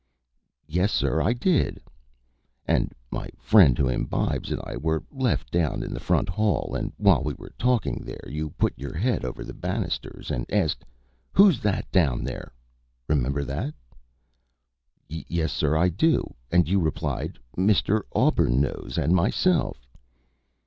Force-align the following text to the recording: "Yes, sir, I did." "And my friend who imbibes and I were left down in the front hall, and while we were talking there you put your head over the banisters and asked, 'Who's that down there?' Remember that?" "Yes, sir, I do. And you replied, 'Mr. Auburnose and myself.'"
"Yes, 0.65 0.91
sir, 0.91 1.21
I 1.21 1.33
did." 1.33 1.79
"And 2.67 2.91
my 3.11 3.29
friend 3.37 3.77
who 3.77 3.87
imbibes 3.87 4.49
and 4.51 4.59
I 4.63 4.75
were 4.75 5.03
left 5.11 5.51
down 5.51 5.83
in 5.83 5.93
the 5.93 5.99
front 5.99 6.27
hall, 6.27 6.73
and 6.73 6.91
while 6.97 7.21
we 7.23 7.35
were 7.35 7.51
talking 7.59 8.01
there 8.03 8.23
you 8.27 8.49
put 8.49 8.75
your 8.79 8.95
head 8.95 9.23
over 9.23 9.43
the 9.43 9.53
banisters 9.53 10.31
and 10.31 10.51
asked, 10.51 10.83
'Who's 11.33 11.59
that 11.59 11.91
down 11.91 12.23
there?' 12.23 12.51
Remember 13.07 13.43
that?" 13.43 13.75
"Yes, 15.07 15.53
sir, 15.53 15.77
I 15.77 15.89
do. 15.89 16.33
And 16.51 16.67
you 16.67 16.79
replied, 16.79 17.37
'Mr. 17.55 18.01
Auburnose 18.15 18.97
and 18.97 19.13
myself.'" 19.13 19.87